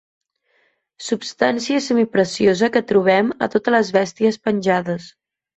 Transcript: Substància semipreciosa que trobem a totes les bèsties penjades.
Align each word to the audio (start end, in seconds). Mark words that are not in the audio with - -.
Substància 1.07 1.83
semipreciosa 1.89 2.71
que 2.77 2.85
trobem 2.93 3.31
a 3.47 3.51
totes 3.57 3.79
les 3.79 3.93
bèsties 3.99 4.45
penjades. 4.49 5.11